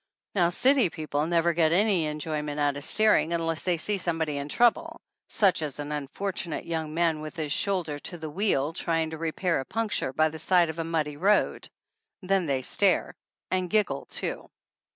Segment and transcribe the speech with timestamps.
[0.33, 4.37] Now, city people never get any enjoyment out of staring unless they see some body
[4.37, 9.11] in trouble, such as an unfortunate young man with his shoulder to the wheel, trying
[9.11, 11.69] to re pair a puncture, by the side of a muddy road.
[12.23, 13.13] Then they stare,
[13.51, 14.49] and giggle too.